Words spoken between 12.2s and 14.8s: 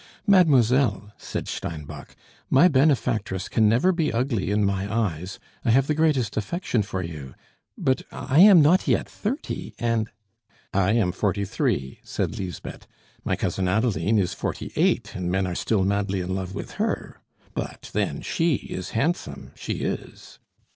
Lisbeth. "My cousin Adeline is forty